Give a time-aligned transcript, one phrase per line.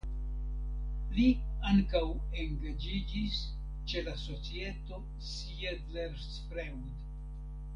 [1.17, 1.25] Li
[1.71, 2.01] ankaŭ
[2.43, 3.37] engaĝiĝis
[3.93, 4.99] ĉe la societo
[5.33, 6.93] "Siedlersfreud".